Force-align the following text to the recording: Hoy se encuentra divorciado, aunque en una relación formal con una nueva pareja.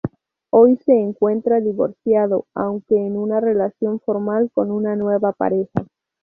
Hoy 0.49 0.77
se 0.77 0.93
encuentra 0.99 1.59
divorciado, 1.61 2.47
aunque 2.55 2.95
en 2.97 3.15
una 3.17 3.39
relación 3.39 3.99
formal 3.99 4.49
con 4.51 4.71
una 4.71 4.95
nueva 4.95 5.31
pareja. 5.31 5.85